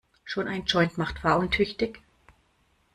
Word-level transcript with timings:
Schon 0.25 0.47
ein 0.47 0.65
Joint 0.65 0.97
macht 0.97 1.19
fahruntüchtig. 1.19 1.99